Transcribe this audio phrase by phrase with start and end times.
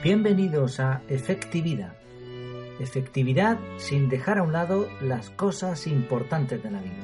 [0.00, 1.92] Bienvenidos a Efectividad.
[2.78, 6.94] Efectividad sin dejar a un lado las cosas importantes de la vida.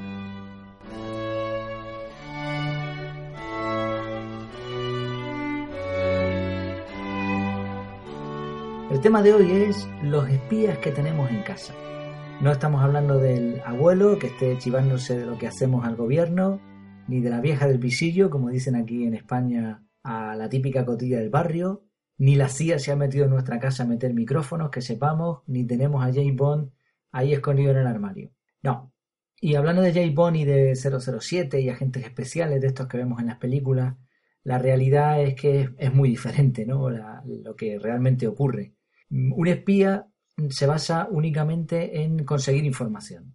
[8.92, 11.74] El tema de hoy es los espías que tenemos en casa.
[12.40, 16.60] No estamos hablando del abuelo que esté chivándose de lo que hacemos al gobierno,
[17.08, 21.18] ni de la vieja del visillo, como dicen aquí en España a la típica cotilla
[21.18, 21.82] del barrio,
[22.18, 25.66] ni la CIA se ha metido en nuestra casa a meter micrófonos, que sepamos, ni
[25.66, 26.70] tenemos a James Bond
[27.12, 28.30] ahí escondido en el armario.
[28.62, 28.92] No.
[29.40, 33.20] Y hablando de James Bond y de 007 y agentes especiales de estos que vemos
[33.20, 33.96] en las películas,
[34.42, 36.90] la realidad es que es muy diferente, ¿no?
[36.90, 38.74] lo que realmente ocurre.
[39.10, 40.08] Un espía
[40.48, 43.34] se basa únicamente en conseguir información.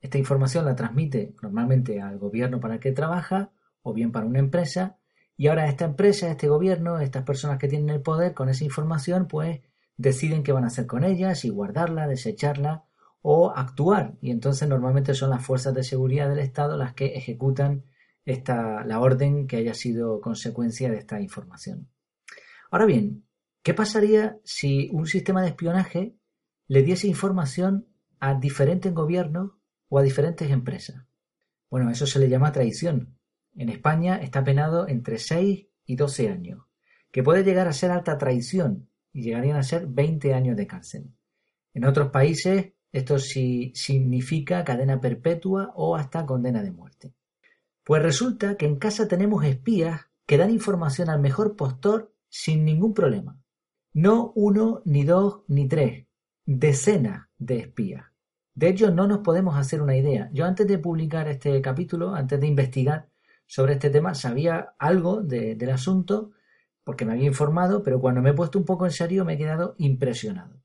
[0.00, 4.38] Esta información la transmite normalmente al gobierno para el que trabaja o bien para una
[4.38, 4.97] empresa
[5.40, 9.28] y ahora esta empresa, este gobierno, estas personas que tienen el poder con esa información,
[9.28, 9.60] pues
[9.96, 12.86] deciden qué van a hacer con ella, si guardarla, desecharla
[13.22, 14.16] o actuar.
[14.20, 17.84] Y entonces normalmente son las fuerzas de seguridad del Estado las que ejecutan
[18.24, 21.88] esta, la orden que haya sido consecuencia de esta información.
[22.72, 23.24] Ahora bien,
[23.62, 26.16] ¿qué pasaría si un sistema de espionaje
[26.66, 27.86] le diese información
[28.18, 29.52] a diferentes gobiernos
[29.88, 31.06] o a diferentes empresas?
[31.70, 33.17] Bueno, eso se le llama traición
[33.58, 36.64] en España está penado entre 6 y 12 años,
[37.10, 41.12] que puede llegar a ser alta traición y llegarían a ser 20 años de cárcel.
[41.74, 47.14] En otros países esto sí significa cadena perpetua o hasta condena de muerte.
[47.84, 52.94] Pues resulta que en casa tenemos espías que dan información al mejor postor sin ningún
[52.94, 53.38] problema.
[53.92, 56.06] No uno, ni dos, ni tres,
[56.44, 58.04] decenas de espías.
[58.54, 60.30] De hecho, no nos podemos hacer una idea.
[60.32, 63.08] Yo antes de publicar este capítulo, antes de investigar,
[63.48, 66.32] sobre este tema, sabía algo del asunto
[66.84, 69.38] porque me había informado, pero cuando me he puesto un poco en serio me he
[69.38, 70.62] quedado impresionado.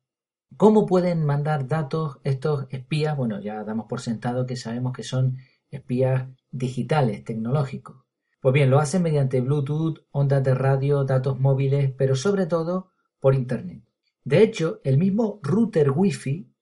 [0.58, 3.18] ¿Cómo pueden mandar datos estos espías?
[3.18, 5.38] Bueno, ya damos por sentado que sabemos que son
[5.72, 8.04] espías digitales, tecnológicos.
[8.42, 13.34] Pues bien, lo hacen mediante Bluetooth, ondas de radio, datos móviles, pero sobre todo por
[13.34, 13.84] Internet.
[14.26, 16.54] De hecho, el mismo router Wi-Fi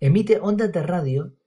[0.00, 1.37] emite ondas de radio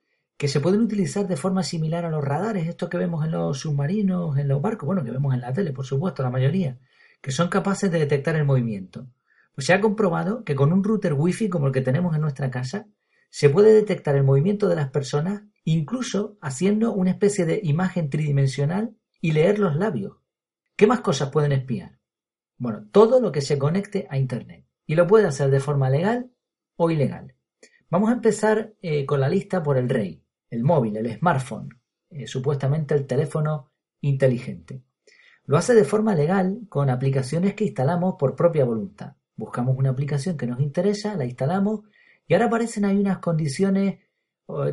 [0.41, 3.59] que se pueden utilizar de forma similar a los radares, estos que vemos en los
[3.59, 6.79] submarinos, en los barcos, bueno, que vemos en la tele, por supuesto, la mayoría,
[7.22, 9.06] que son capaces de detectar el movimiento.
[9.53, 12.50] Pues se ha comprobado que con un router wifi como el que tenemos en nuestra
[12.50, 12.88] casa,
[13.29, 18.96] se puede detectar el movimiento de las personas, incluso haciendo una especie de imagen tridimensional
[19.22, 20.18] y leer los labios.
[20.75, 22.00] ¿Qué más cosas pueden espiar?
[22.58, 24.66] Bueno, todo lo que se conecte a Internet.
[24.88, 26.31] Y lo puede hacer de forma legal
[26.78, 27.35] o ilegal.
[27.91, 30.20] Vamos a empezar eh, con la lista por el rey
[30.51, 31.69] el móvil, el smartphone,
[32.12, 34.84] eh, supuestamente el teléfono inteligente.
[35.45, 39.16] Lo hace de forma legal con aplicaciones que instalamos por propia voluntad.
[39.35, 41.81] Buscamos una aplicación que nos interesa, la instalamos
[42.28, 44.00] y ahora aparecen ahí unas condiciones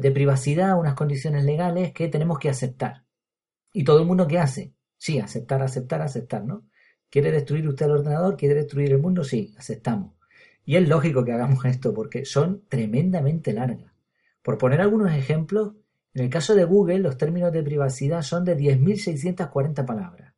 [0.01, 3.05] de privacidad, unas condiciones legales que tenemos que aceptar.
[3.73, 4.75] ¿Y todo el mundo qué hace?
[4.97, 6.67] Sí, aceptar, aceptar, aceptar, ¿no?
[7.11, 8.37] ¿Quiere destruir usted el ordenador?
[8.37, 9.25] ¿Quiere destruir el mundo?
[9.25, 10.15] Sí, aceptamos.
[10.65, 13.93] Y es lógico que hagamos esto porque son tremendamente largas.
[14.43, 15.75] Por poner algunos ejemplos,
[16.15, 20.35] en el caso de Google los términos de privacidad son de 10.640 palabras.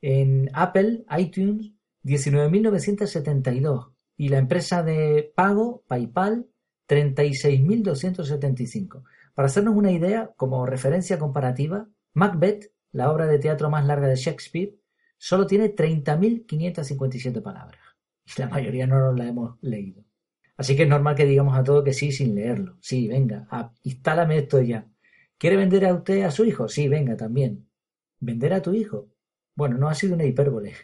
[0.00, 1.72] En Apple, iTunes,
[2.04, 3.92] 19.972.
[4.16, 6.46] Y la empresa de pago, PayPal,
[6.88, 9.04] 36.275.
[9.34, 14.16] Para hacernos una idea, como referencia comparativa, Macbeth, la obra de teatro más larga de
[14.16, 14.76] Shakespeare,
[15.16, 17.80] solo tiene 30.557 palabras.
[18.26, 20.04] Y la mayoría no la hemos leído.
[20.56, 22.76] Así que es normal que digamos a todo que sí sin leerlo.
[22.80, 23.46] Sí, venga,
[23.82, 24.86] instálame esto ya.
[25.38, 26.68] ¿Quiere vender a usted a su hijo?
[26.68, 27.66] Sí, venga, también.
[28.20, 29.08] ¿Vender a tu hijo?
[29.54, 30.74] Bueno, no ha sido una hipérbole.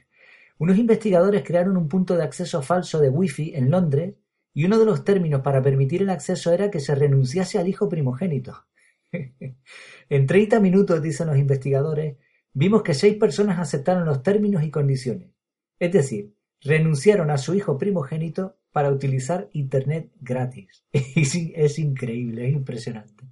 [0.59, 4.15] Unos investigadores crearon un punto de acceso falso de Wi-Fi en Londres
[4.53, 7.89] y uno de los términos para permitir el acceso era que se renunciase al hijo
[7.89, 8.67] primogénito.
[9.13, 12.17] en 30 minutos, dicen los investigadores,
[12.53, 15.31] vimos que seis personas aceptaron los términos y condiciones.
[15.79, 20.85] Es decir, renunciaron a su hijo primogénito para utilizar Internet gratis.
[20.93, 23.25] es increíble, es impresionante.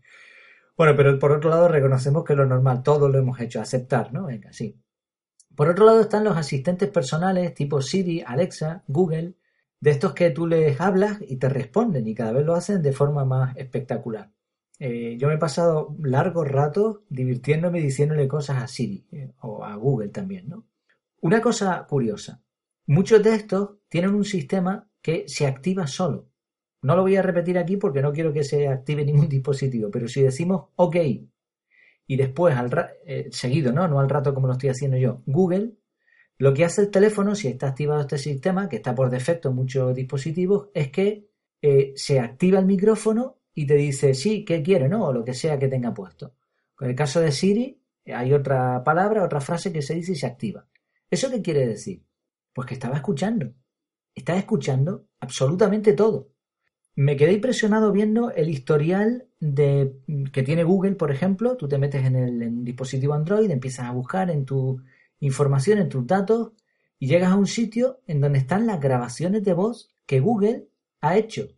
[0.76, 4.26] Bueno, pero por otro lado reconocemos que lo normal, todo lo hemos hecho, aceptar, ¿no?
[4.26, 4.78] Venga, sí.
[5.54, 9.34] Por otro lado están los asistentes personales tipo Siri, Alexa, Google,
[9.80, 12.92] de estos que tú les hablas y te responden y cada vez lo hacen de
[12.92, 14.30] forma más espectacular.
[14.78, 19.74] Eh, yo me he pasado largos ratos divirtiéndome diciéndole cosas a Siri eh, o a
[19.76, 20.66] Google también, ¿no?
[21.22, 22.42] Una cosa curiosa,
[22.86, 26.32] muchos de estos tienen un sistema que se activa solo.
[26.82, 30.08] No lo voy a repetir aquí porque no quiero que se active ningún dispositivo, pero
[30.08, 30.96] si decimos OK
[32.08, 32.68] y después al
[33.06, 33.86] eh, seguido, ¿no?
[33.86, 35.74] no al rato como lo estoy haciendo yo, Google,
[36.38, 39.54] Lo que hace el teléfono, si está activado este sistema, que está por defecto en
[39.54, 41.28] muchos dispositivos, es que
[41.62, 44.88] eh, se activa el micrófono y te dice sí, ¿qué quiere?
[44.88, 45.06] ¿no?
[45.06, 46.34] O lo que sea que tenga puesto.
[46.80, 50.26] En el caso de Siri, hay otra palabra, otra frase que se dice y se
[50.26, 50.66] activa.
[51.08, 52.02] ¿Eso qué quiere decir?
[52.52, 53.54] Pues que estaba escuchando.
[54.16, 56.32] Estaba escuchando absolutamente todo.
[56.96, 60.00] Me quedé impresionado viendo el historial de,
[60.32, 61.56] que tiene Google, por ejemplo.
[61.56, 64.82] Tú te metes en el dispositivo Android, empiezas a buscar en tu
[65.20, 66.52] información, en tus datos,
[66.98, 70.68] y llegas a un sitio en donde están las grabaciones de voz que Google
[71.02, 71.48] ha hecho.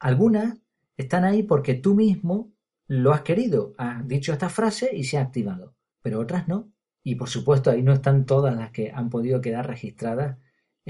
[0.00, 0.58] Algunas
[0.96, 2.52] están ahí porque tú mismo
[2.88, 6.72] lo has querido, has dicho esta frase y se ha activado, pero otras no.
[7.04, 10.38] Y por supuesto ahí no están todas las que han podido quedar registradas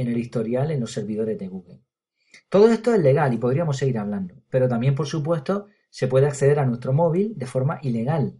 [0.00, 1.80] en el historial en los servidores de Google.
[2.48, 6.58] Todo esto es legal y podríamos seguir hablando, pero también por supuesto se puede acceder
[6.58, 8.38] a nuestro móvil de forma ilegal.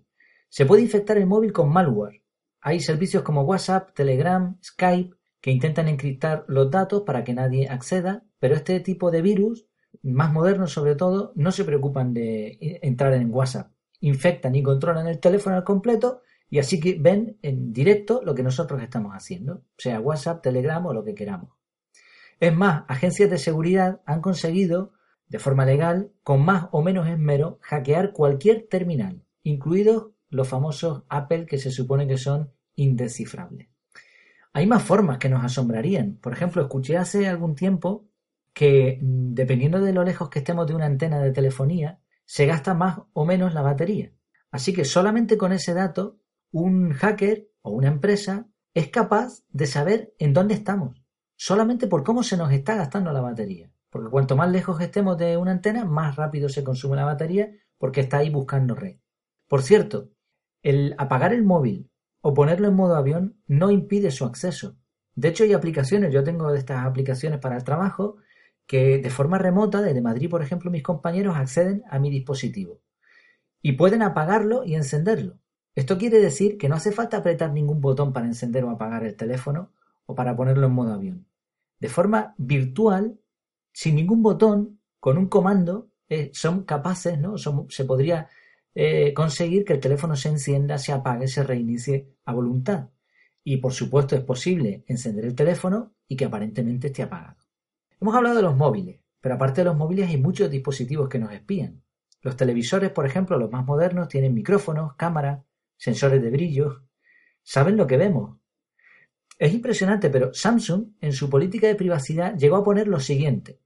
[0.48, 2.22] Se puede infectar el móvil con malware.
[2.60, 8.24] Hay servicios como WhatsApp, Telegram, Skype que intentan encriptar los datos para que nadie acceda,
[8.38, 9.68] pero este tipo de virus
[10.02, 13.72] más modernos sobre todo, no se preocupan de entrar en WhatsApp.
[14.00, 18.42] Infectan y controlan el teléfono al completo y así que ven en directo lo que
[18.42, 21.50] nosotros estamos haciendo, sea WhatsApp, Telegram o lo que queramos.
[22.40, 24.92] Es más, agencias de seguridad han conseguido,
[25.28, 31.46] de forma legal, con más o menos esmero, hackear cualquier terminal, incluidos los famosos Apple
[31.46, 33.68] que se supone que son indescifrables.
[34.52, 36.16] Hay más formas que nos asombrarían.
[36.16, 38.08] Por ejemplo, escuché hace algún tiempo
[38.52, 42.74] que mm, dependiendo de lo lejos que estemos de una antena de telefonía, se gasta
[42.74, 44.12] más o menos la batería.
[44.50, 46.18] Así que solamente con ese dato,
[46.52, 51.02] un hacker o una empresa es capaz de saber en dónde estamos,
[51.36, 53.70] solamente por cómo se nos está gastando la batería.
[53.90, 58.02] Porque cuanto más lejos estemos de una antena, más rápido se consume la batería porque
[58.02, 58.96] está ahí buscando red.
[59.46, 60.10] Por cierto,
[60.62, 61.90] el apagar el móvil
[62.20, 64.76] o ponerlo en modo avión no impide su acceso.
[65.14, 68.16] De hecho, hay aplicaciones, yo tengo de estas aplicaciones para el trabajo,
[68.66, 72.82] que de forma remota, desde Madrid, por ejemplo, mis compañeros acceden a mi dispositivo
[73.62, 75.38] y pueden apagarlo y encenderlo.
[75.78, 79.14] Esto quiere decir que no hace falta apretar ningún botón para encender o apagar el
[79.14, 79.70] teléfono
[80.06, 81.28] o para ponerlo en modo avión.
[81.78, 83.20] De forma virtual,
[83.72, 87.36] sin ningún botón, con un comando, eh, son capaces, ¿no?
[87.38, 88.28] se podría
[88.74, 92.88] eh, conseguir que el teléfono se encienda, se apague, se reinicie a voluntad.
[93.44, 97.36] Y por supuesto es posible encender el teléfono y que aparentemente esté apagado.
[98.00, 101.32] Hemos hablado de los móviles, pero aparte de los móviles hay muchos dispositivos que nos
[101.32, 101.84] espían.
[102.20, 105.44] Los televisores, por ejemplo, los más modernos, tienen micrófonos, cámaras,
[105.78, 106.84] sensores de brillo.
[107.42, 108.38] Saben lo que vemos.
[109.38, 113.60] Es impresionante, pero Samsung, en su política de privacidad, llegó a poner lo siguiente.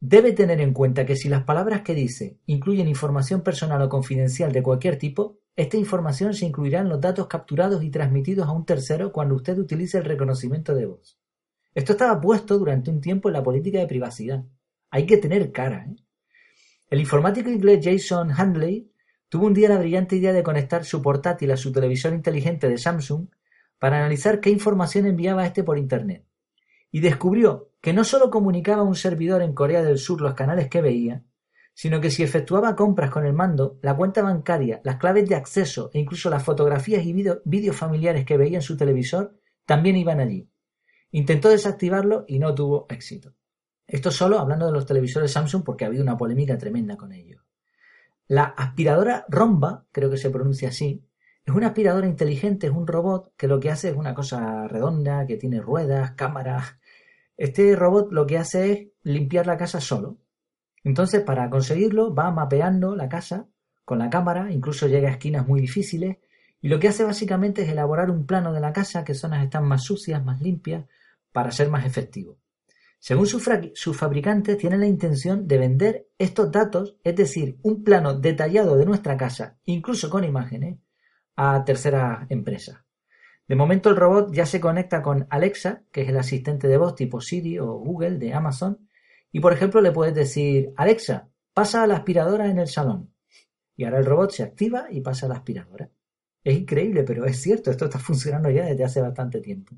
[0.00, 4.52] Debe tener en cuenta que si las palabras que dice incluyen información personal o confidencial
[4.52, 8.66] de cualquier tipo, esta información se incluirá en los datos capturados y transmitidos a un
[8.66, 11.18] tercero cuando usted utilice el reconocimiento de voz.
[11.74, 14.44] Esto estaba puesto durante un tiempo en la política de privacidad.
[14.90, 15.86] Hay que tener cara.
[15.86, 15.96] ¿eh?
[16.88, 18.90] El informático inglés Jason Handley
[19.28, 22.78] tuvo un día la brillante idea de conectar su portátil a su televisor inteligente de
[22.78, 23.28] Samsung
[23.78, 26.24] para analizar qué información enviaba este por Internet.
[26.90, 30.68] Y descubrió que no solo comunicaba a un servidor en Corea del Sur los canales
[30.68, 31.24] que veía,
[31.74, 35.90] sino que si efectuaba compras con el mando, la cuenta bancaria, las claves de acceso
[35.92, 40.48] e incluso las fotografías y vídeos familiares que veía en su televisor también iban allí.
[41.10, 43.34] Intentó desactivarlo y no tuvo éxito.
[43.86, 47.45] Esto solo hablando de los televisores Samsung porque ha habido una polémica tremenda con ellos.
[48.28, 51.06] La aspiradora Romba, creo que se pronuncia así,
[51.44, 55.26] es una aspiradora inteligente, es un robot que lo que hace es una cosa redonda,
[55.26, 56.76] que tiene ruedas, cámaras.
[57.36, 60.18] Este robot lo que hace es limpiar la casa solo.
[60.82, 63.46] Entonces, para conseguirlo, va mapeando la casa
[63.84, 66.16] con la cámara, incluso llega a esquinas muy difíciles,
[66.60, 69.64] y lo que hace básicamente es elaborar un plano de la casa, qué zonas están
[69.68, 70.84] más sucias, más limpias,
[71.30, 72.38] para ser más efectivo.
[72.98, 78.76] Según su fabricantes, tienen la intención de vender estos datos, es decir, un plano detallado
[78.76, 80.78] de nuestra casa, incluso con imágenes,
[81.36, 82.78] a terceras empresas.
[83.46, 86.96] De momento el robot ya se conecta con Alexa, que es el asistente de voz
[86.96, 88.88] tipo Siri o Google de Amazon,
[89.30, 93.12] y por ejemplo le puedes decir, Alexa, pasa a la aspiradora en el salón.
[93.76, 95.90] Y ahora el robot se activa y pasa a la aspiradora.
[96.42, 99.76] Es increíble, pero es cierto, esto está funcionando ya desde hace bastante tiempo.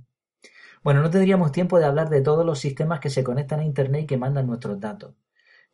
[0.82, 4.02] Bueno, no tendríamos tiempo de hablar de todos los sistemas que se conectan a Internet
[4.02, 5.14] y que mandan nuestros datos.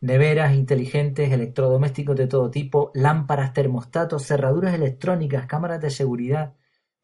[0.00, 6.54] Neveras inteligentes, electrodomésticos de todo tipo, lámparas, termostatos, cerraduras electrónicas, cámaras de seguridad,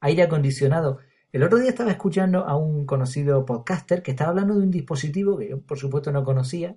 [0.01, 0.99] aire acondicionado.
[1.33, 5.39] El otro día estaba escuchando a un conocido podcaster que estaba hablando de un dispositivo
[5.39, 6.77] que yo por supuesto no conocía,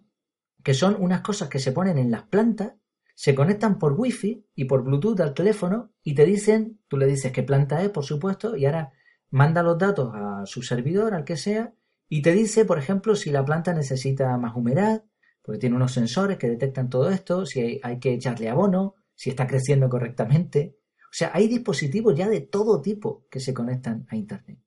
[0.63, 2.73] que son unas cosas que se ponen en las plantas,
[3.15, 7.31] se conectan por wifi y por bluetooth al teléfono y te dicen, tú le dices
[7.31, 8.93] qué planta es por supuesto y ahora
[9.33, 11.73] manda los datos a su servidor, al que sea,
[12.07, 15.05] y te dice, por ejemplo, si la planta necesita más humedad,
[15.41, 19.47] porque tiene unos sensores que detectan todo esto, si hay, que echarle abono, si está
[19.47, 20.77] creciendo correctamente.
[21.05, 24.59] O sea, hay dispositivos ya de todo tipo que se conectan a Internet.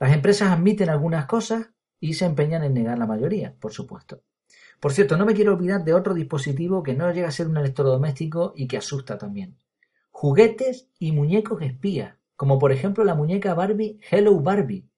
[0.00, 4.24] Las empresas admiten algunas cosas y se empeñan en negar la mayoría, por supuesto.
[4.80, 7.58] Por cierto, no me quiero olvidar de otro dispositivo que no llega a ser un
[7.58, 9.56] electrodoméstico y que asusta también.
[10.10, 14.88] Juguetes y muñecos espías, como por ejemplo la muñeca Barbie Hello Barbie,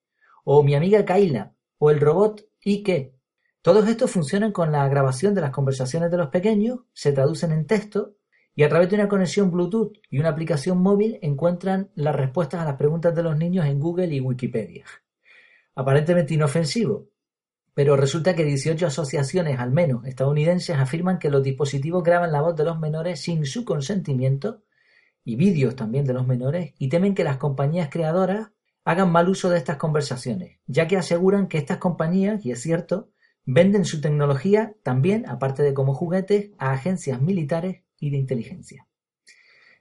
[0.45, 3.17] o mi amiga Kaila, o el robot Ike.
[3.63, 7.67] Todos estos funcionan con la grabación de las conversaciones de los pequeños, se traducen en
[7.67, 8.15] texto
[8.55, 12.65] y a través de una conexión Bluetooth y una aplicación móvil encuentran las respuestas a
[12.65, 14.85] las preguntas de los niños en Google y Wikipedia.
[15.75, 17.09] Aparentemente inofensivo,
[17.75, 22.55] pero resulta que 18 asociaciones, al menos estadounidenses, afirman que los dispositivos graban la voz
[22.55, 24.63] de los menores sin su consentimiento
[25.25, 28.51] y vídeos también de los menores y temen que las compañías creadoras
[28.85, 33.11] hagan mal uso de estas conversaciones, ya que aseguran que estas compañías, y es cierto,
[33.45, 38.87] venden su tecnología también, aparte de como juguetes, a agencias militares y de inteligencia.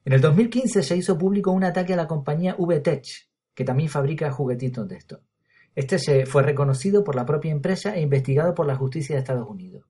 [0.06, 4.32] En el 2015 se hizo público un ataque a la compañía VTech, que también fabrica
[4.32, 5.22] juguetitos de esto.
[5.76, 9.48] Este se fue reconocido por la propia empresa e investigado por la justicia de Estados
[9.48, 9.86] Unidos.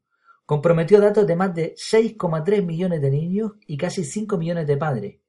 [0.45, 5.20] Comprometió datos de más de 6,3 millones de niños y casi 5 millones de padres.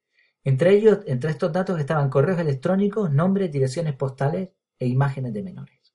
[0.44, 5.94] Entre ellos, entre estos datos estaban correos electrónicos, nombres, direcciones postales e imágenes de menores.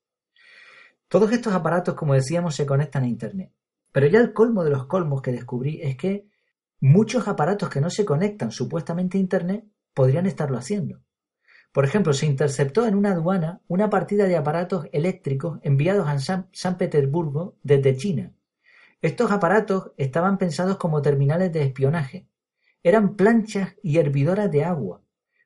[1.09, 3.51] Todos estos aparatos, como decíamos, se conectan a Internet.
[3.91, 6.27] Pero ya el colmo de los colmos que descubrí es que
[6.79, 11.01] muchos aparatos que no se conectan supuestamente a Internet podrían estarlo haciendo.
[11.71, 16.77] Por ejemplo, se interceptó en una aduana una partida de aparatos eléctricos enviados a San,
[16.77, 18.33] Petersburgo desde China.
[19.01, 22.27] Estos aparatos estaban pensados como terminales de espionaje.
[22.83, 25.01] Eran planchas y hervidoras de agua,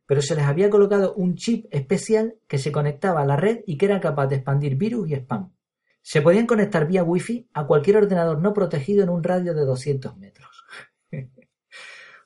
[0.05, 3.77] pero se les había colocado un chip especial que se conectaba a la red y
[3.77, 5.53] que era capaz de expandir virus y spam.
[6.01, 10.17] Se podían conectar vía Wi-Fi a cualquier ordenador no protegido en un radio de 200
[10.17, 10.65] metros.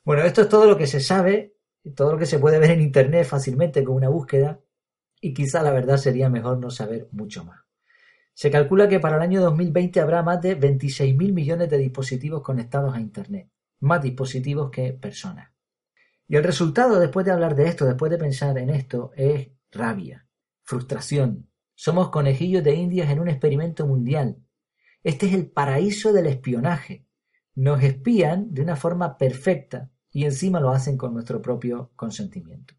[0.06, 1.56] bueno, esto es todo lo que se sabe
[1.94, 4.60] todo lo que se puede ver en Internet fácilmente con una búsqueda
[5.22, 7.62] y quizá la verdad sería mejor no saber mucho más.
[8.34, 12.94] Se calcula que para el año 2020 habrá más de 26.000 millones de dispositivos conectados
[12.94, 13.50] a Internet,
[13.86, 15.52] más dispositivos que personas.
[16.28, 20.28] Y el resultado, después de hablar de esto, después de pensar en esto, es rabia,
[20.64, 21.50] frustración.
[21.76, 24.38] Somos conejillos de indias en un experimento mundial.
[25.04, 27.06] Este es el paraíso del espionaje.
[27.54, 32.74] Nos espían de una forma perfecta, y encima lo hacen con nuestro propio consentimiento.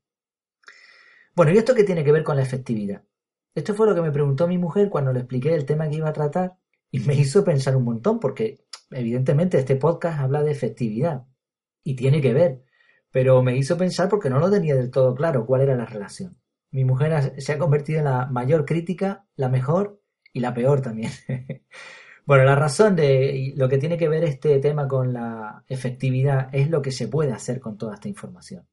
[1.34, 3.04] Bueno, ¿y esto qué tiene que ver con la efectividad?
[3.54, 6.08] Esto fue lo que me preguntó mi mujer cuando le expliqué el tema que iba
[6.08, 6.56] a tratar
[6.90, 11.26] y me hizo pensar un montón porque evidentemente este podcast habla de efectividad
[11.82, 12.64] y tiene que ver,
[13.10, 16.36] pero me hizo pensar porque no lo tenía del todo claro cuál era la relación.
[16.70, 20.00] Mi mujer se ha convertido en la mayor crítica, la mejor
[20.32, 21.10] y la peor también.
[22.26, 26.68] Bueno, la razón de lo que tiene que ver este tema con la efectividad es
[26.70, 28.66] lo que se puede hacer con toda esta información.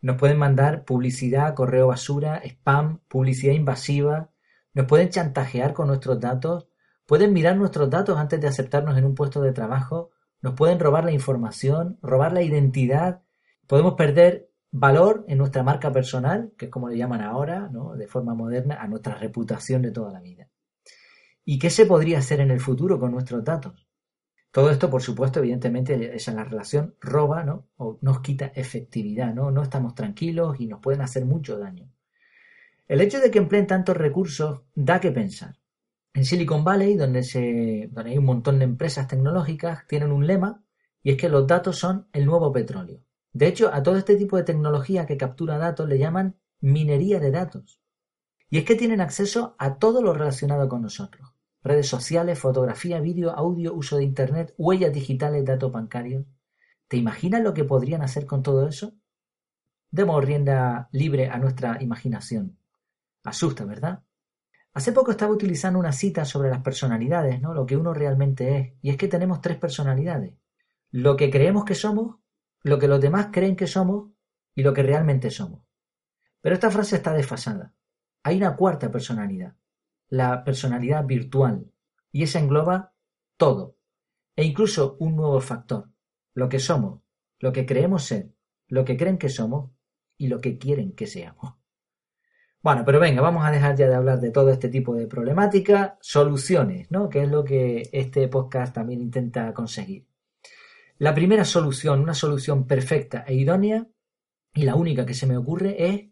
[0.00, 4.30] Nos pueden mandar publicidad, correo basura, spam, publicidad invasiva,
[4.72, 6.68] nos pueden chantajear con nuestros datos,
[7.10, 10.10] pueden mirar nuestros datos antes de aceptarnos en un puesto de trabajo,
[10.42, 13.22] nos pueden robar la información, robar la identidad,
[13.66, 17.96] podemos perder valor en nuestra marca personal, que es como le llaman ahora, ¿no?
[17.96, 20.50] de forma moderna, a nuestra reputación de toda la vida.
[21.44, 23.88] ¿Y qué se podría hacer en el futuro con nuestros datos?
[24.52, 27.66] Todo esto, por supuesto, evidentemente, es en la relación roba, ¿no?
[27.76, 29.50] O nos quita efectividad, ¿no?
[29.50, 31.90] No estamos tranquilos y nos pueden hacer mucho daño.
[32.86, 35.59] El hecho de que empleen tantos recursos da que pensar.
[36.12, 40.64] En Silicon Valley, donde, se, hay un montón de empresas tecnológicas, tienen un lema
[41.02, 43.00] y es que los datos son el nuevo petróleo.
[43.32, 47.30] De hecho, a todo este tipo de tecnología que captura datos le llaman minería de
[47.30, 47.80] datos.
[48.48, 51.32] Y es que tienen acceso a todo lo relacionado con nosotros.
[51.62, 56.24] Redes sociales, fotografía, vídeo, audio, uso de Internet, huellas digitales, datos bancarios.
[56.88, 58.94] ¿Te imaginas lo que podrían hacer con todo eso?
[59.92, 62.58] Demos rienda libre a nuestra imaginación.
[63.22, 64.02] Asusta, ¿verdad?
[64.72, 67.54] Hace poco estaba utilizando una cita sobre las personalidades, ¿no?
[67.54, 68.72] Lo que uno realmente es.
[68.82, 70.34] Y es que tenemos tres personalidades.
[70.90, 72.16] Lo que creemos que somos,
[72.62, 74.10] lo que los demás creen que somos
[74.54, 75.62] y lo que realmente somos.
[76.40, 77.74] Pero esta frase está desfasada.
[78.22, 79.56] Hay una cuarta personalidad,
[80.08, 81.70] la personalidad virtual,
[82.12, 82.94] y esa engloba
[83.36, 83.76] todo,
[84.36, 85.90] e incluso un nuevo factor,
[86.34, 87.00] lo que somos,
[87.38, 88.34] lo que creemos ser,
[88.68, 89.70] lo que creen que somos
[90.16, 91.59] y lo que quieren que seamos.
[92.62, 95.96] Bueno, pero venga, vamos a dejar ya de hablar de todo este tipo de problemática,
[96.02, 97.08] soluciones, ¿no?
[97.08, 100.06] Que es lo que este podcast también intenta conseguir.
[100.98, 103.88] La primera solución, una solución perfecta e idónea,
[104.52, 106.10] y la única que se me ocurre es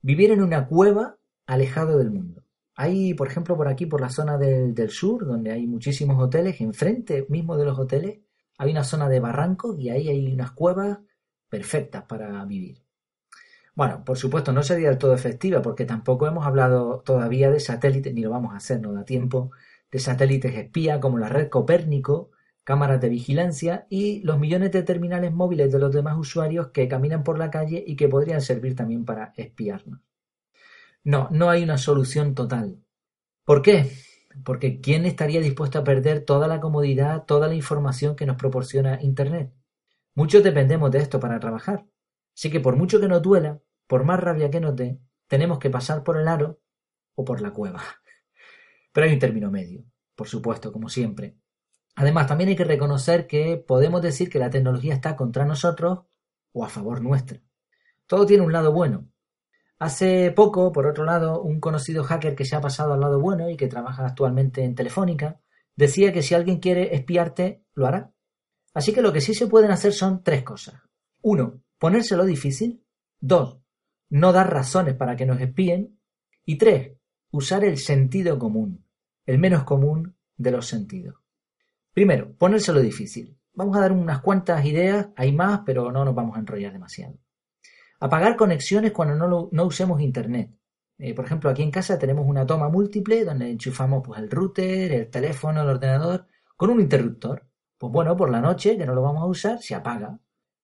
[0.00, 2.44] vivir en una cueva alejado del mundo.
[2.76, 6.60] Hay, por ejemplo, por aquí, por la zona del, del sur, donde hay muchísimos hoteles,
[6.60, 8.20] enfrente mismo de los hoteles,
[8.58, 10.98] hay una zona de barrancos y ahí hay unas cuevas
[11.48, 12.80] perfectas para vivir.
[13.74, 18.12] Bueno, por supuesto, no sería del todo efectiva porque tampoco hemos hablado todavía de satélites,
[18.12, 19.52] ni lo vamos a hacer, no da tiempo,
[19.90, 22.30] de satélites espía como la red Copérnico,
[22.64, 27.24] cámaras de vigilancia y los millones de terminales móviles de los demás usuarios que caminan
[27.24, 30.00] por la calle y que podrían servir también para espiarnos.
[31.02, 32.78] No, no hay una solución total.
[33.44, 33.90] ¿Por qué?
[34.44, 39.02] Porque ¿quién estaría dispuesto a perder toda la comodidad, toda la información que nos proporciona
[39.02, 39.52] Internet?
[40.14, 41.86] Muchos dependemos de esto para trabajar.
[42.40, 45.68] Así que por mucho que nos duela, por más rabia que nos dé, tenemos que
[45.68, 46.58] pasar por el aro
[47.14, 47.82] o por la cueva.
[48.94, 51.36] Pero hay un término medio, por supuesto, como siempre.
[51.96, 56.06] Además, también hay que reconocer que podemos decir que la tecnología está contra nosotros
[56.52, 57.42] o a favor nuestra.
[58.06, 59.10] Todo tiene un lado bueno.
[59.78, 63.50] Hace poco, por otro lado, un conocido hacker que se ha pasado al lado bueno
[63.50, 65.42] y que trabaja actualmente en Telefónica,
[65.76, 68.14] decía que si alguien quiere espiarte, lo hará.
[68.72, 70.80] Así que lo que sí se pueden hacer son tres cosas.
[71.20, 72.84] Uno, ponérselo difícil.
[73.18, 73.58] Dos,
[74.10, 75.98] no dar razones para que nos espíen.
[76.44, 76.96] Y tres,
[77.32, 78.86] usar el sentido común,
[79.26, 81.16] el menos común de los sentidos.
[81.92, 83.36] Primero, ponérselo difícil.
[83.52, 87.18] Vamos a dar unas cuantas ideas, hay más, pero no nos vamos a enrollar demasiado.
[87.98, 90.54] Apagar conexiones cuando no, no usemos Internet.
[90.98, 94.92] Eh, por ejemplo, aquí en casa tenemos una toma múltiple donde enchufamos pues, el router,
[94.92, 97.46] el teléfono, el ordenador, con un interruptor.
[97.78, 100.18] Pues bueno, por la noche, que no lo vamos a usar, se apaga.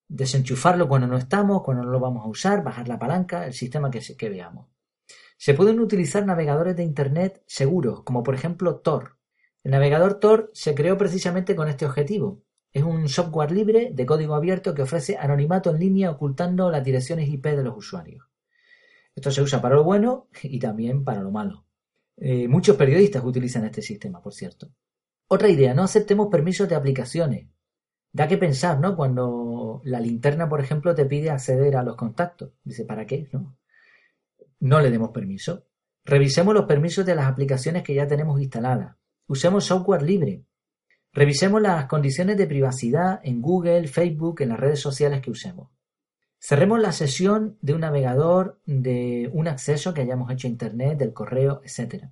[0.08, 3.90] Desenchufarlo cuando no estamos, cuando no lo vamos a usar, bajar la palanca, el sistema
[3.90, 4.68] que, veamos.
[5.36, 9.18] Se pueden utilizar navegadores de Internet seguros, como por ejemplo Tor.
[9.64, 12.42] El navegador Tor se creó precisamente con este objetivo.
[12.72, 17.28] Es un software libre de código abierto que ofrece anonimato en línea ocultando las direcciones
[17.28, 18.24] IP de los usuarios.
[19.14, 21.64] Esto se usa para lo bueno y también para lo malo.
[22.16, 24.70] Eh, muchos periodistas utilizan este sistema, por cierto.
[25.28, 27.48] Otra idea, no aceptemos permisos de aplicaciones.
[28.16, 28.96] Da que pensar, ¿no?
[28.96, 32.52] Cuando la linterna, por ejemplo, te pide acceder a los contactos.
[32.64, 33.29] Dice, ¿para qué?
[33.31, 33.57] No
[34.61, 35.66] no le demos permiso.
[36.05, 38.96] Revisemos los permisos de las aplicaciones que ya tenemos instaladas.
[39.26, 40.44] Usemos software libre.
[41.12, 45.70] Revisemos las condiciones de privacidad en Google, Facebook, en las redes sociales que usemos.
[46.38, 51.12] Cerremos la sesión de un navegador, de un acceso que hayamos hecho a Internet, del
[51.12, 52.05] correo, etc.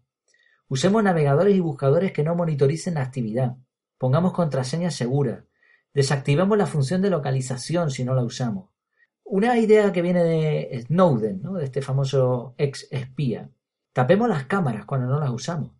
[0.68, 3.56] Usemos navegadores y buscadores que no monitoricen la actividad.
[3.98, 5.44] Pongamos contraseñas seguras.
[5.94, 8.70] Desactivemos la función de localización si no la usamos.
[9.22, 11.54] Una idea que viene de Snowden, ¿no?
[11.54, 13.48] de este famoso ex espía.
[13.92, 15.70] Tapemos las cámaras cuando no las usamos.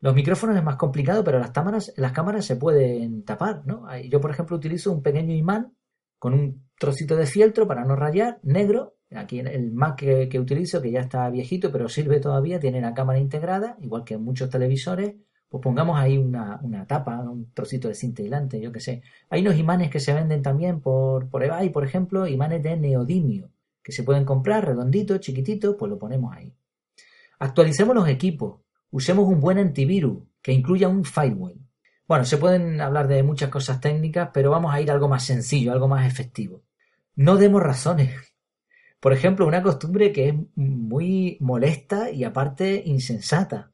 [0.00, 3.62] Los micrófonos es más complicado, pero las cámaras, las cámaras se pueden tapar.
[3.64, 3.86] ¿no?
[4.00, 5.76] Yo, por ejemplo, utilizo un pequeño imán
[6.18, 8.96] con un trocito de fieltro para no rayar, negro.
[9.14, 12.94] Aquí el Mac que, que utilizo, que ya está viejito, pero sirve todavía, tiene la
[12.94, 15.14] cámara integrada, igual que en muchos televisores
[15.52, 19.02] pues pongamos ahí una, tapa, un trocito de cinta aislante, yo qué sé.
[19.28, 23.50] Hay unos imanes que se venden también por, por por ejemplo, imanes de neodimio,
[23.82, 26.54] que se pueden comprar redonditos, chiquititos, pues lo ponemos ahí.
[27.38, 31.60] Actualicemos los equipos, usemos un buen antivirus que incluya un firewall.
[32.08, 35.22] Bueno, se pueden hablar de muchas cosas técnicas, pero vamos a ir a algo más
[35.22, 36.62] sencillo, algo más efectivo.
[37.14, 38.14] No demos razones.
[39.00, 43.71] Por ejemplo, una costumbre que es muy molesta y aparte insensata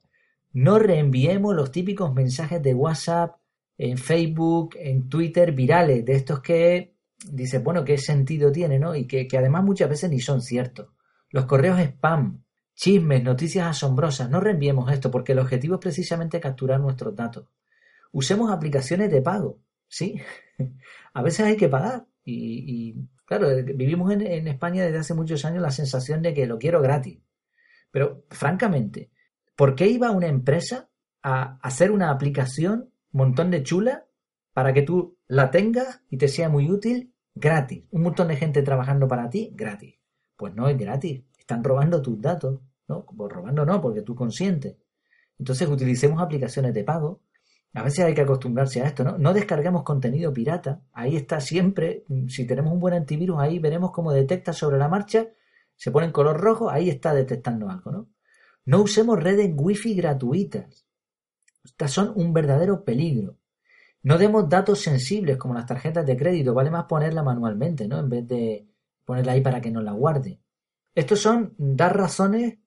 [0.58, 3.36] no reenviemos los típicos mensajes de WhatsApp,
[3.76, 6.96] en Facebook, en Twitter virales, de estos que
[7.30, 8.96] dices, bueno, ¿qué sentido tiene, no?
[8.96, 10.88] Y que, además muchas veces ni son ciertos.
[11.30, 12.42] Los correos spam,
[12.74, 17.46] chismes, noticias asombrosas, no reenviemos esto porque el objetivo es precisamente capturar nuestros datos.
[18.10, 20.20] Usemos aplicaciones de pago, ¿sí?
[21.14, 25.62] A veces hay que pagar y, claro, vivimos en, en España desde hace muchos años
[25.62, 27.20] la sensación de que lo quiero gratis.
[27.92, 29.10] Pero francamente,
[29.58, 30.88] ¿Por qué iba una empresa
[31.20, 34.06] a hacer una aplicación montón de chula
[34.52, 37.82] para que tú la tengas y te sea muy útil gratis?
[37.90, 39.96] Un montón de gente trabajando para ti gratis.
[40.36, 41.24] Pues no es gratis.
[41.36, 42.60] Están robando tus datos.
[42.86, 43.04] ¿no?
[43.04, 44.76] Pues robando no, porque tú consientes.
[45.40, 47.22] Entonces utilicemos aplicaciones de pago.
[47.74, 49.18] A veces hay que acostumbrarse a esto, ¿no?
[49.18, 50.82] No descarguemos contenido pirata.
[50.92, 52.04] Ahí está siempre.
[52.28, 55.26] Si tenemos un buen antivirus, ahí veremos cómo detecta sobre la marcha.
[55.74, 58.08] Se pone en color rojo, ahí está detectando algo, ¿no?
[58.68, 60.85] No usemos redes wifi gratuitas.
[61.64, 63.38] Estas son un verdadero peligro.
[64.02, 66.52] No demos datos sensibles como las tarjetas de crédito.
[66.52, 67.98] Vale más ponerla manualmente, ¿no?
[67.98, 68.68] En vez de
[69.07, 70.38] ponerla ahí para que nos la guarde.
[70.94, 72.59] Estos son dar razones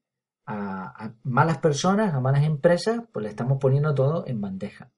[0.48, 4.92] a, malas personas, a malas empresas, pues le estamos poniendo todo en bandeja.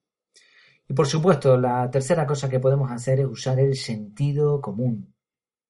[0.88, 5.14] Y por supuesto, la tercera cosa que podemos hacer es usar el sentido común.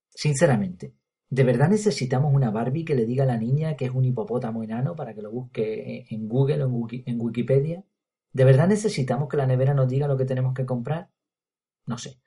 [0.09, 0.93] Sinceramente,
[1.35, 4.63] ¿De verdad necesitamos una Barbie que le diga a la niña que es un hipopótamo
[4.63, 7.83] enano para que lo busque en Google o en Wikipedia?
[8.31, 11.09] ¿De verdad necesitamos que la nevera nos diga lo que tenemos que comprar?
[11.87, 12.21] No sé.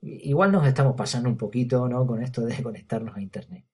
[0.00, 2.06] Igual nos estamos pasando un poquito, ¿no?
[2.06, 3.66] Con esto de conectarnos a Internet.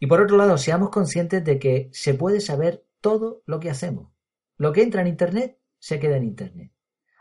[0.00, 4.10] Y por otro lado, seamos conscientes de que se puede saber todo lo que hacemos.
[4.56, 6.72] Lo que entra en Internet se queda en Internet.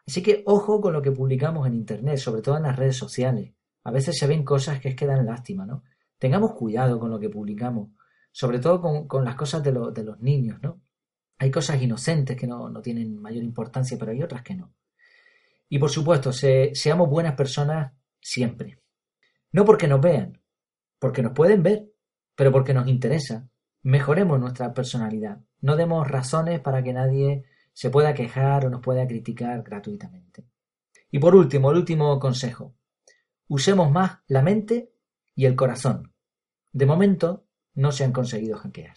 [0.07, 3.53] Así que ojo con lo que publicamos en Internet, sobre todo en las redes sociales.
[3.83, 5.83] A veces se ven cosas que es que dan lástima, ¿no?
[6.21, 7.89] Tengamos cuidado con lo que publicamos,
[8.31, 10.79] sobre todo con, las cosas de, de los niños, ¿no?
[11.39, 14.71] Hay cosas inocentes que no, tienen mayor importancia, pero hay otras que no.
[15.67, 18.83] Y por supuesto, seamos buenas personas siempre.
[19.51, 20.39] No porque nos vean,
[20.99, 21.91] porque nos pueden ver,
[22.35, 23.49] pero porque nos interesa.
[23.81, 25.41] Mejoremos nuestra personalidad.
[25.59, 30.45] No demos razones para que nadie se pueda quejar o nos pueda criticar gratuitamente.
[31.09, 32.75] Y por último, el último consejo.
[33.47, 34.93] Usemos más la mente
[35.33, 36.10] y el corazón.
[36.73, 38.95] De momento, no se han conseguido hackear.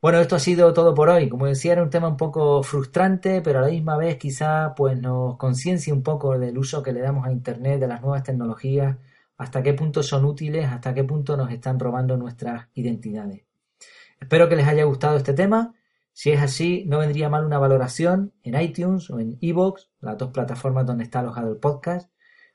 [0.00, 1.28] Bueno, esto ha sido todo por hoy.
[1.28, 5.00] Como decía, era un tema un poco frustrante, pero a la misma vez quizá pues
[5.00, 8.96] nos conciencia un poco del uso que le damos a Internet, de las nuevas tecnologías,
[9.36, 13.44] hasta qué punto son útiles, hasta qué punto nos están robando nuestras identidades.
[14.20, 15.74] Espero que les haya gustado este tema.
[16.12, 20.30] Si es así, no vendría mal una valoración en iTunes o en iVoox, las dos
[20.30, 22.10] plataformas donde está alojado el podcast.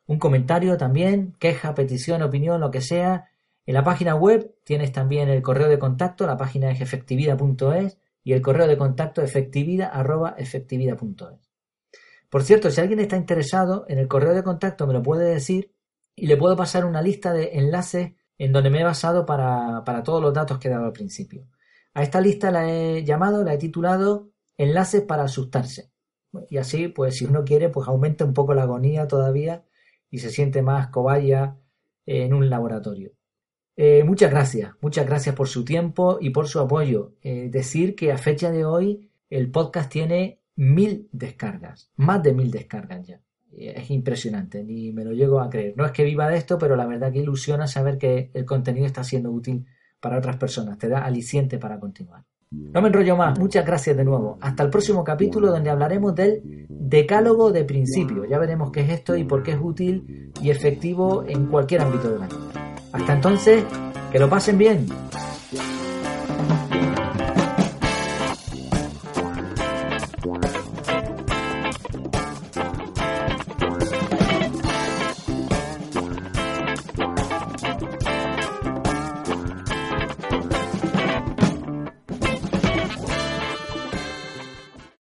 [0.05, 3.30] Un comentario también, queja, petición, opinión, lo que sea,
[3.65, 8.33] en la página web tienes también el correo de contacto, la página es efectividad.es y
[8.33, 11.51] el correo de contacto efectividad.efectividad.es.
[12.29, 15.73] Por cierto, si alguien está interesado en el correo de contacto me lo puede decir
[16.15, 20.03] y le puedo pasar una lista de enlaces en donde me he basado para, para
[20.03, 21.47] todos los datos que he dado al principio.
[21.93, 25.91] A esta lista la he llamado, la he titulado Enlaces para asustarse.
[26.49, 29.65] Y así, pues si uno quiere, pues aumenta un poco la agonía todavía
[30.09, 31.57] y se siente más cobaya
[32.05, 33.11] en un laboratorio.
[33.83, 37.13] Eh, muchas gracias, muchas gracias por su tiempo y por su apoyo.
[37.23, 42.51] Eh, decir que a fecha de hoy el podcast tiene mil descargas, más de mil
[42.51, 43.19] descargas ya.
[43.51, 45.73] Eh, es impresionante, ni me lo llego a creer.
[45.75, 48.85] No es que viva de esto, pero la verdad que ilusiona saber que el contenido
[48.85, 49.65] está siendo útil
[49.99, 50.77] para otras personas.
[50.77, 52.23] Te da aliciente para continuar.
[52.51, 54.37] No me enrollo más, muchas gracias de nuevo.
[54.41, 58.29] Hasta el próximo capítulo donde hablaremos del decálogo de principios.
[58.29, 62.11] Ya veremos qué es esto y por qué es útil y efectivo en cualquier ámbito
[62.11, 62.50] de la vida.
[62.91, 63.63] Hasta entonces,
[64.11, 64.85] que lo pasen bien.